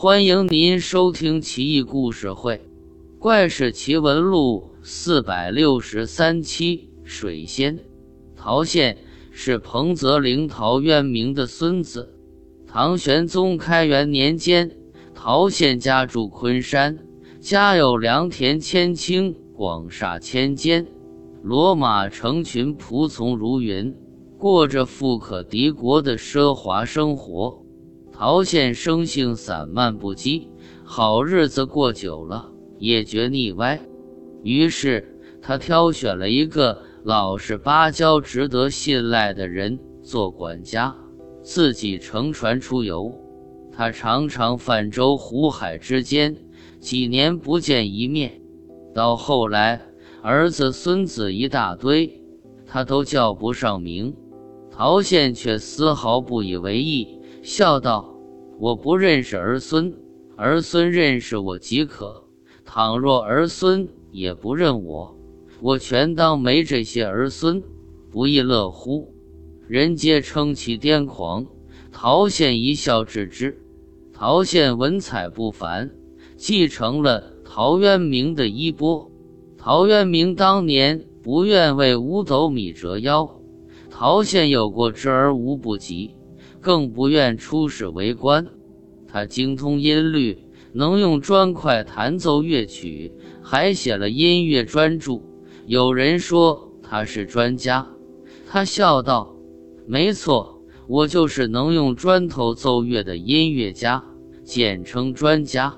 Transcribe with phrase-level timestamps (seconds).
[0.00, 2.54] 欢迎您收听《奇异故事会·
[3.18, 6.88] 怪事奇闻录》四百六十三期。
[7.02, 7.76] 水仙
[8.36, 8.96] 陶宪
[9.32, 12.14] 是彭泽灵陶渊明的孙子。
[12.64, 14.70] 唐玄宗开元年间，
[15.16, 16.96] 陶宪家住昆山，
[17.40, 20.86] 家有良田千顷，广厦千间，
[21.44, 23.92] 骡马成群，仆从如云，
[24.38, 27.64] 过着富可敌国的奢华生活。
[28.18, 30.48] 陶宪生性散漫不羁，
[30.82, 33.80] 好日子过久了也觉腻歪，
[34.42, 40.92] 于是他挑选了一个老实巴交、值得信赖的人做管家，
[41.44, 43.14] 自己乘船出游。
[43.70, 46.36] 他常常泛舟湖海之间，
[46.80, 48.42] 几年不见一面。
[48.92, 49.80] 到后来，
[50.22, 52.20] 儿子孙子一大堆，
[52.66, 54.12] 他都叫不上名。
[54.72, 57.16] 陶宪却丝毫不以为意。
[57.50, 58.14] 笑道
[58.60, 59.94] ：“我不认识儿孙，
[60.36, 62.24] 儿孙认识我即可。
[62.62, 65.16] 倘若儿孙也不认我，
[65.62, 67.62] 我全当没这些儿孙，
[68.10, 69.14] 不亦乐乎？”
[69.66, 71.46] 人皆称其癫狂。
[71.90, 73.58] 陶宪一笑置之。
[74.12, 75.90] 陶宪文采不凡，
[76.36, 79.10] 继承了陶渊明的衣钵。
[79.56, 83.40] 陶渊明当年不愿为五斗米折腰，
[83.88, 86.14] 陶宪有过之而无不及。
[86.60, 88.46] 更不愿出使为官，
[89.06, 90.38] 他精通音律，
[90.72, 95.20] 能用砖块弹奏乐曲，还写了音乐专著。
[95.66, 97.86] 有人说他是专家，
[98.46, 99.34] 他笑道
[99.86, 104.04] ：“没错，我就是能用砖头奏乐的音乐家，
[104.44, 105.76] 简称专家。”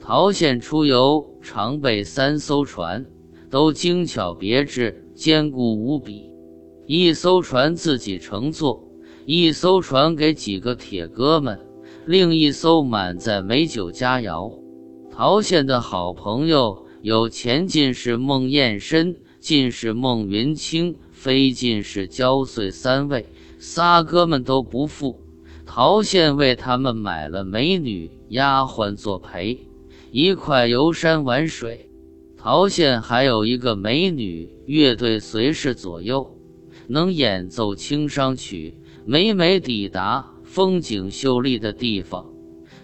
[0.00, 3.04] 陶宪出游常备三艘船，
[3.50, 6.30] 都精巧别致，坚固无比。
[6.86, 8.85] 一艘船自己乘坐。
[9.28, 11.58] 一艘船给几个铁哥们，
[12.06, 14.56] 另一艘满载美酒佳肴。
[15.10, 23.26] 陶宪的好朋友有前进士孟彦深、进士孟云清、非进士焦遂三位，
[23.58, 25.20] 仨哥们都不富。
[25.66, 29.58] 陶宪为他们买了美女丫鬟作陪，
[30.12, 31.90] 一块游山玩水。
[32.38, 36.38] 陶宪还有一个美女乐队随侍左右，
[36.86, 38.72] 能演奏清商曲。
[39.08, 42.26] 每每抵达风景秀丽的地方，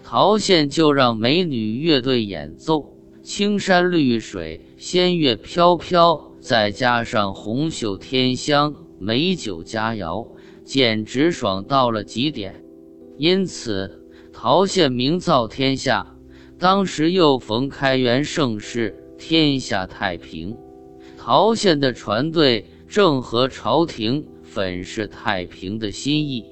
[0.05, 10.25] 陶宪就让美女乐队演奏，青山绿水，仙乐飘飘，再加上红袖添香，美酒佳肴，
[10.63, 12.63] 简直爽到了极点。
[13.17, 16.15] 因此，陶宪名噪天下。
[16.57, 20.55] 当时又逢开元盛世，天下太平，
[21.17, 24.25] 陶宪的船队正和朝廷。
[24.53, 26.45] 粉饰太平的心意，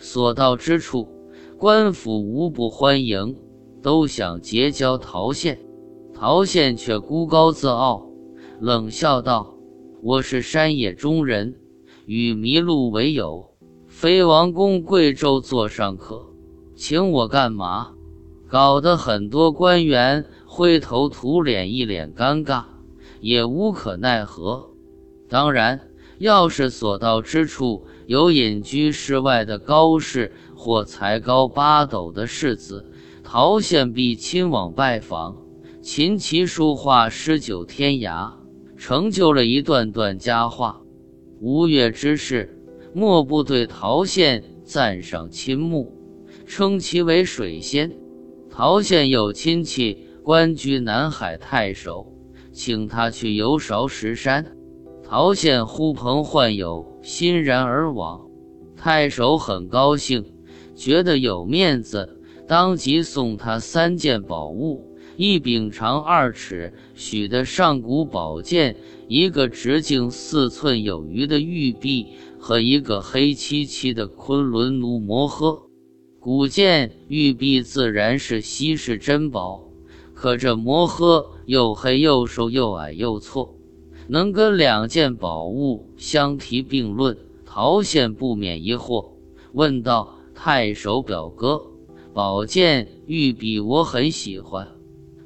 [0.00, 1.06] 所到之处，
[1.56, 3.36] 官府无不欢迎，
[3.80, 5.56] 都想结交陶宪。
[6.12, 8.04] 陶宪却孤高自傲，
[8.58, 9.54] 冷笑道
[10.02, 11.54] ：“我是山野中人，
[12.06, 13.48] 与麋鹿为友，
[13.86, 16.26] 非王公贵胄座上客，
[16.74, 17.92] 请我干嘛？”
[18.50, 22.64] 搞得很多官员灰头土脸，一脸尴尬，
[23.20, 24.68] 也无可奈何。
[25.28, 25.80] 当然。
[26.18, 32.84] 要是所到之处有隐居世外的高士或才高八斗的士子，
[33.22, 35.36] 陶宪必亲往拜访，
[35.82, 38.32] 琴棋书画诗酒天涯，
[38.76, 40.80] 成就了一段段佳话。
[41.40, 42.58] 吴越之士
[42.94, 45.92] 莫不对陶宪赞赏倾慕，
[46.46, 47.92] 称其为水仙。
[48.50, 52.10] 陶宪有亲戚官居南海太守，
[52.52, 54.55] 请他去游韶石山。
[55.08, 58.28] 陶宪呼朋唤友，欣然而往。
[58.76, 60.24] 太守很高兴，
[60.74, 62.18] 觉得有面子，
[62.48, 68.74] 当即送他三件宝物：一柄长二尺许的上古宝剑，
[69.06, 72.08] 一个直径四寸有余的玉璧，
[72.40, 75.68] 和一个黑漆漆的昆仑奴摩诃。
[76.18, 79.68] 古剑、玉璧自然是稀世珍宝，
[80.14, 83.50] 可这摩诃又黑又瘦又矮又矬。
[84.08, 89.04] 能跟两件宝物相提并论，陶宪不免疑惑，
[89.52, 91.60] 问道：“太守表哥，
[92.12, 94.68] 宝剑玉璧我很喜欢，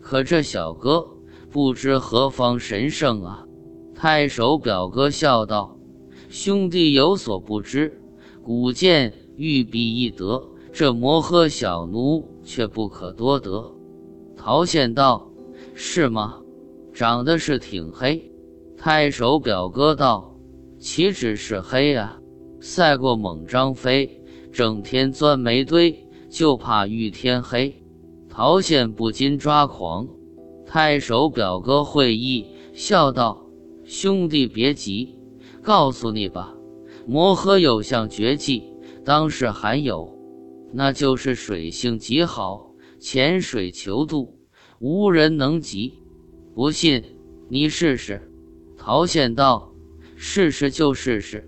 [0.00, 1.06] 可这小哥
[1.50, 3.47] 不知何方神圣啊？”
[3.94, 5.77] 太守表哥笑道
[6.31, 8.00] ：“兄弟有所不知，
[8.43, 10.43] 古剑玉璧易得，
[10.73, 13.75] 这摩诃小奴却不可多得。”
[14.38, 15.31] 陶宪道
[15.75, 16.41] ：“是吗？
[16.94, 18.27] 长得是挺黑。”
[18.82, 20.35] 太守表哥道
[20.81, 22.19] ：“岂止是黑啊，
[22.62, 27.85] 赛过猛张飞，整天钻煤堆，就怕遇天黑。”
[28.31, 30.09] 陶宪不禁抓狂。
[30.65, 33.44] 太守表哥会意，笑道
[33.85, 35.15] ：“兄弟别急，
[35.61, 36.55] 告诉你吧，
[37.06, 38.62] 摩诃有项绝技，
[39.05, 40.19] 当世罕有，
[40.73, 44.38] 那就是水性极好，潜水求渡，
[44.79, 45.93] 无人能及。
[46.55, 47.05] 不信，
[47.50, 48.27] 你试试。”
[48.82, 49.75] 陶宪道
[50.17, 51.47] ：“试试就试试。”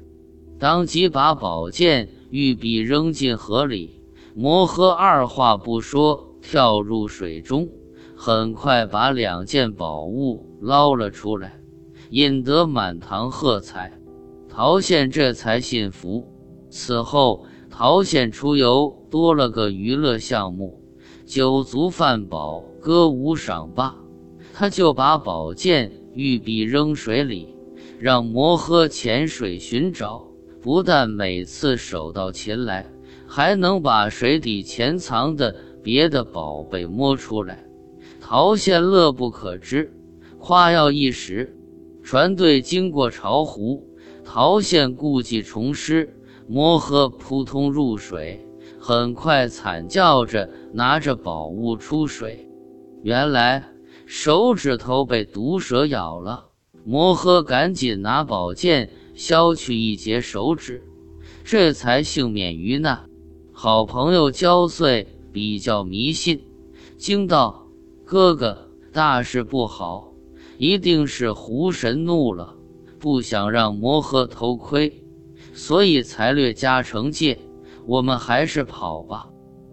[0.60, 4.02] 当即把宝剑、玉璧扔进河里，
[4.34, 7.66] 摩诃二话不说，跳入水中。
[8.14, 11.58] 很快把两件宝物捞了出来，
[12.10, 13.98] 引得满堂喝彩。
[14.50, 16.28] 陶宪这才信服。
[16.68, 20.82] 此后，陶宪出游多了个娱乐项目：
[21.24, 23.96] 酒足饭饱，歌舞赏罢。
[24.52, 27.54] 他就把宝剑、玉璧扔水里，
[27.98, 30.26] 让摩诃潜水寻找。
[30.60, 32.86] 不但每次手到擒来，
[33.26, 37.64] 还能把水底潜藏的别的宝贝摸出来。
[38.20, 39.92] 陶宪乐不可支，
[40.38, 41.56] 夸耀一时。
[42.04, 43.84] 船队经过巢湖，
[44.24, 46.14] 陶宪故技重施，
[46.46, 48.44] 摩诃扑通入水，
[48.78, 52.48] 很快惨叫着拿着宝物出水。
[53.02, 53.64] 原来
[54.06, 56.46] 手指头被毒蛇咬了，
[56.84, 60.82] 摩诃赶紧拿宝剑削去一截手指，
[61.44, 63.08] 这才幸免于难。
[63.52, 66.44] 好朋友焦遂比较迷信，
[66.96, 67.66] 惊道。
[68.04, 70.12] 哥哥，大事不好，
[70.58, 72.54] 一定是狐神怒了，
[72.98, 75.02] 不想让摩诃头盔，
[75.54, 77.38] 所以才略加惩戒。
[77.86, 79.28] 我们还是跑吧。”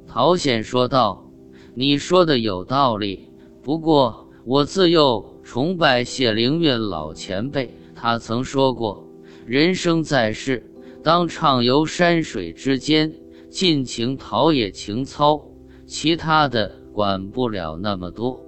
[0.08, 1.30] 陶显说道
[1.76, 3.29] ，“你说的有道理，
[3.70, 9.08] 不过我自幼崇拜谢灵运老前辈，他曾说过，
[9.46, 10.68] 人生在世，
[11.04, 13.14] 当畅游山水之间，
[13.48, 15.40] 尽情陶冶情操，
[15.86, 18.44] 其他的。”管不了那么多，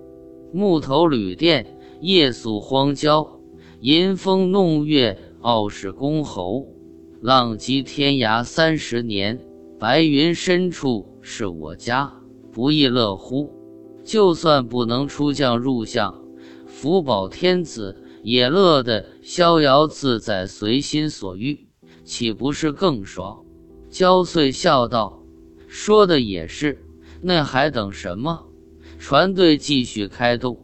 [0.52, 3.40] 木头旅店，夜宿荒郊，
[3.80, 6.66] 吟风弄月，傲视公侯，
[7.22, 9.40] 浪迹天涯三十年，
[9.78, 12.12] 白云深处是我家，
[12.52, 13.61] 不亦乐乎？
[14.04, 16.22] 就算不能出将入相，
[16.66, 21.68] 福保天子也乐得逍遥自在，随心所欲，
[22.04, 23.46] 岂不是更爽？
[23.90, 25.24] 焦遂笑道
[25.68, 26.86] ：“说的也是。”
[27.24, 28.48] 那还等什么？
[28.98, 30.58] 船队继续开动。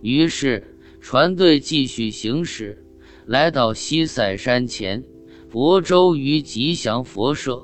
[0.00, 2.86] 于是船队继续行驶，
[3.26, 5.04] 来到西塞山前，
[5.50, 7.62] 泊舟于吉祥佛社。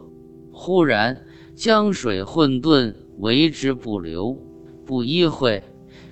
[0.52, 1.24] 忽然
[1.54, 4.45] 江水混沌，为之不流。
[4.86, 5.62] 不一会，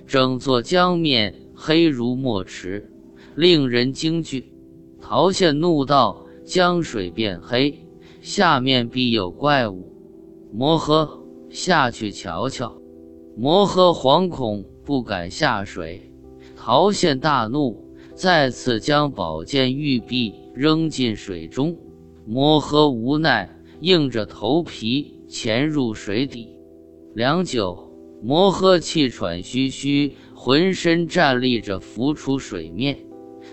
[0.05, 2.91] 整座江面黑如墨池，
[3.35, 4.53] 令人惊惧。
[5.01, 7.87] 陶宪怒道：“江水变黑，
[8.21, 9.91] 下面必有怪物。”
[10.53, 11.09] 摩诃。
[11.51, 12.81] 下去瞧瞧，
[13.37, 16.11] 摩诃惶恐不敢下水。
[16.53, 17.81] 陶宪大怒，
[18.13, 21.77] 再次将宝剑玉璧扔进水中。
[22.25, 23.49] 摩诃无奈，
[23.79, 26.49] 硬着头皮潜入水底。
[27.13, 27.84] 良久，
[28.27, 32.97] 摩诃气喘吁吁，浑身站立着浮出水面，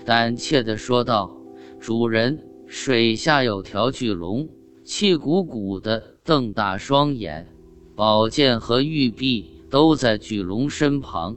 [0.06, 1.36] 胆怯地说道
[1.78, 4.48] ：“主人，水下有条巨龙，
[4.82, 7.46] 气鼓鼓的瞪大双眼。”
[7.94, 11.36] 宝剑和玉璧都在巨龙身旁，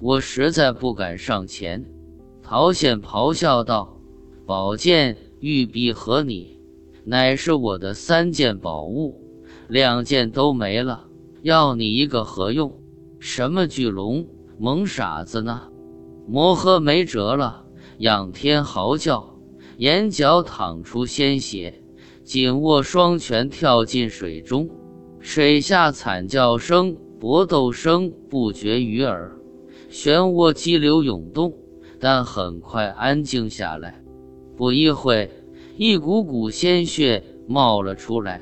[0.00, 1.84] 我实在不敢上前。
[2.44, 4.00] 陶宪咆哮道
[4.46, 6.60] ：“宝剑、玉璧和你，
[7.04, 9.20] 乃是我的三件宝物，
[9.66, 11.07] 两件都没了，
[11.42, 12.72] 要你一个何用？
[13.20, 14.26] 什么巨龙，
[14.58, 15.62] 萌傻子呢？”
[16.28, 17.64] 摩诃没辙了，
[17.98, 19.38] 仰天嚎叫，
[19.78, 21.82] 眼角淌出鲜血，
[22.22, 24.68] 紧握双拳跳进水中。
[25.20, 29.36] 水下惨叫声、搏斗声不绝于耳，
[29.90, 31.54] 漩涡激流涌动，
[31.98, 34.02] 但很快安静下来。
[34.56, 35.30] 不一会，
[35.76, 38.40] 一股股鲜血冒了出来，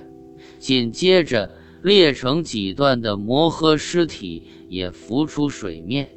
[0.58, 1.50] 紧接着
[1.87, 6.11] 裂成几段的摩诃尸体也浮出水面，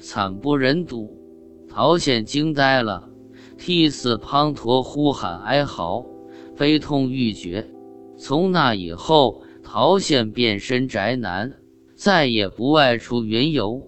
[0.00, 1.14] 惨不忍睹。
[1.68, 3.10] 陶显惊呆了，
[3.58, 6.06] 替死滂沱呼喊哀嚎，
[6.56, 7.70] 悲痛欲绝。
[8.16, 9.42] 从那以后。
[9.62, 11.52] 陶宪变身宅男，
[11.94, 13.86] 再也不外出云游。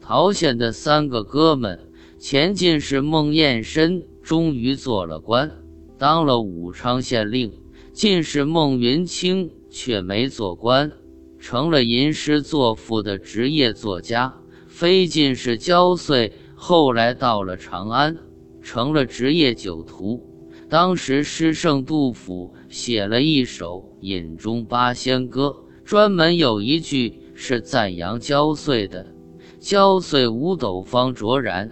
[0.00, 1.78] 陶宪的三个哥们，
[2.18, 5.50] 前进士孟彦深终于做了官，
[5.98, 7.50] 当了武昌县令；
[7.92, 10.92] 进士孟云清却没做官，
[11.38, 14.34] 成了吟诗作赋的职业作家。
[14.66, 18.16] 非进士焦遂后来到了长安，
[18.60, 20.26] 成了职业酒徒。
[20.68, 23.86] 当时诗圣杜甫写了一首。
[24.02, 29.14] 《饮中八仙歌》专门有一句是赞扬焦遂的。
[29.58, 31.70] 焦遂五斗方卓然，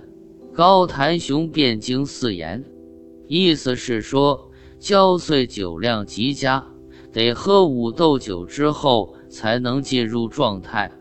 [0.52, 2.62] 高谭雄辩经四言，
[3.26, 6.66] 意思是说焦遂酒量极佳，
[7.12, 10.92] 得喝五斗酒之后才能进入状态。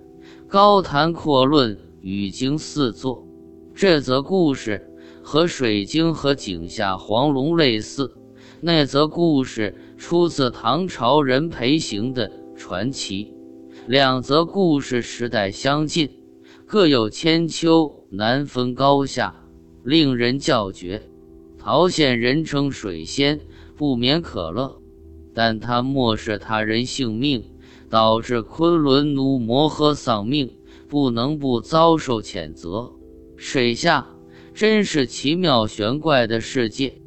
[0.47, 3.27] 高谈阔论语惊四座，
[3.75, 8.13] 这则故事和水晶和井下黄龙类似。
[8.61, 13.33] 那则故事出自唐朝任培行的传奇，
[13.85, 16.09] 两则故事时代相近，
[16.65, 19.35] 各有千秋，难分高下，
[19.83, 21.03] 令人叫绝。
[21.59, 23.41] 陶县人称水仙，
[23.75, 24.81] 不免可乐，
[25.37, 27.43] 但他漠视他人性命，
[27.91, 30.51] 导致昆仑奴摩诃丧命，
[30.89, 32.91] 不能不遭受谴责。
[33.35, 34.07] 水下
[34.51, 36.99] 真是奇妙玄怪的世界。